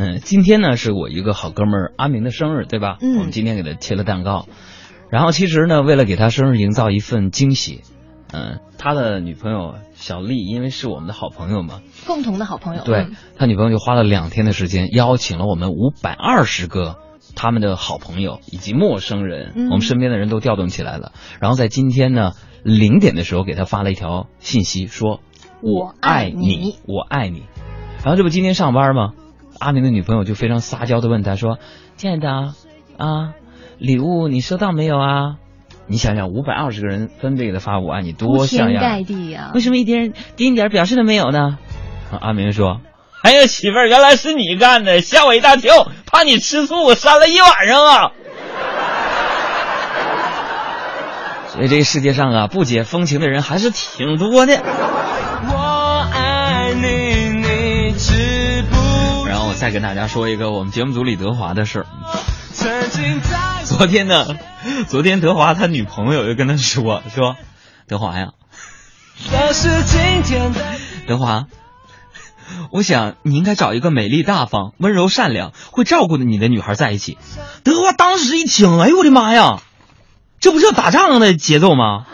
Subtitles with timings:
[0.00, 2.98] 嗯，今天呢是我一个好哥们儿阿明的生日，对吧？
[3.00, 4.46] 嗯我们今天给他切了蛋糕，
[5.10, 7.80] 然后其实呢，为了给他生日营造一份惊喜，
[8.32, 12.84] 嗯，他的女朋友小丽，因为是我们的好朋友嘛，共同的好朋友。
[12.84, 16.98] 对嗯他女朋友就花了两天的时间，邀请了我们五百二十个
[17.34, 21.10] 他们的好朋友以及陌生人，嗯我们身边的人都调动起来了。
[21.40, 25.18] 然后在今天呢零点的时候，给他发了一条信息，说
[25.60, 27.42] ：“我爱爱你我爱你。”
[28.04, 29.10] 然后这不今天上班吗？
[29.58, 31.58] 阿明的女朋友就非常撒娇的问他说
[31.96, 32.54] ：“亲爱的啊
[32.96, 33.32] 啊，
[33.78, 35.36] 礼物你收到没有啊？”
[35.90, 38.82] 你想想，五百二十个人分别给他发“我爱你”，多像样！
[38.82, 39.60] 盖地啊为！
[39.60, 41.58] 什么一点丁点儿表示都没有呢？
[42.12, 42.80] 啊阿明说
[43.24, 48.12] ：“哎呀，媳妇儿，原来是你干的，吓我一大跳，怕你吃醋，我删了一晚上啊。
[51.48, 54.62] ”所以这个世界上啊，不解风情的人还是挺多的。
[59.58, 61.86] 再跟大家说一个我们节目组里德华的事儿。
[63.64, 64.24] 昨天呢，
[64.86, 67.34] 昨天德华他女朋友就跟他说说，
[67.88, 68.28] 德华呀，
[71.08, 71.46] 德华，
[72.70, 77.18] 我想你应该找一个美丽大方、温柔善良、会照顾你的女孩在一起。
[77.64, 79.60] 德华当时一听，哎呦我的妈呀，
[80.38, 82.06] 这不是要打仗的节奏吗？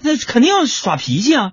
[0.00, 1.52] 那肯定要耍脾气啊！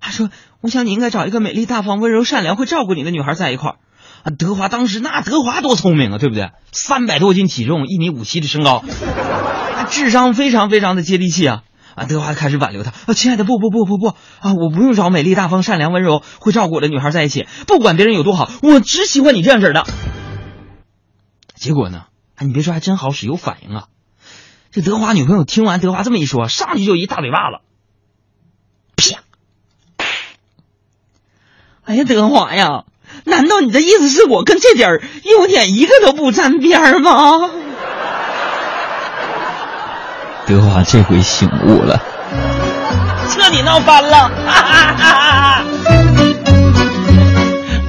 [0.00, 3.76] 他说：“我想你应该找一个美丽大方、温柔善良、会照顾你的女孩在一块儿。”
[4.24, 6.50] 啊，德华当时那德华多聪明啊，对不对？
[6.72, 8.82] 三百多斤体重，一米五七的身高，
[9.88, 11.62] 智商非常非常的接地气啊！
[11.94, 14.08] 啊，德华开始挽留他啊，亲爱的，不不不不不
[14.40, 19.86] 啊，我不用找美丽大方、善良、温柔、会照顾我的女孩在一起，不管别人有多好，我只喜欢你这样式的。
[21.54, 23.84] 结果呢，啊，你别说，还真好使，有反应啊！
[24.72, 27.62] 这德华女朋友听完德华这么一说，上去就一大嘴巴子，
[28.96, 29.22] 啪！
[31.86, 32.82] 哎呀，德华呀，
[33.24, 37.48] 难道你的意思是我跟这点儿优点一个都不沾边儿吗？
[40.46, 42.02] 德华这回醒悟了，
[43.30, 45.64] 彻底闹翻了，哈哈哈哈！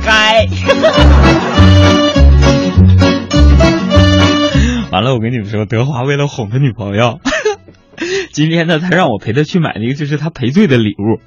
[0.05, 0.47] 该。
[4.91, 7.19] 完了，我跟你们说，德华为了哄他女朋友，
[8.31, 11.19] 今天呢，他让我陪他去买了一个就是他赔罪的礼物。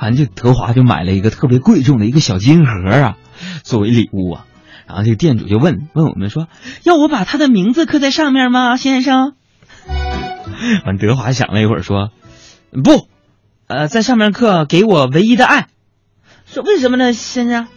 [0.00, 3.16] 完，这德华就买了一个特别贵重的一个小金盒啊，
[3.62, 4.44] 作为礼物啊。
[4.86, 6.48] 然后这个店主就问问我们说，
[6.82, 9.34] 要我把他的名字刻在上面吗，先生？
[10.84, 12.10] 完，德华想了一会儿说，
[12.84, 13.08] 不，
[13.68, 15.68] 呃，在上面刻“给我唯一的爱”。
[16.46, 17.68] 说为什么呢，先生？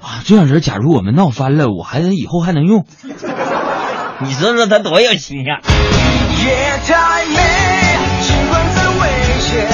[0.00, 2.86] 啊，这样人，假如我们闹翻了，我还能以后还能用。
[4.22, 7.36] 你说说他多有心呀、夜太美，
[8.22, 9.00] 尽管再危
[9.40, 9.68] 险，